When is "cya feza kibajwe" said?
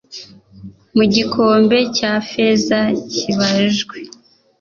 1.97-3.97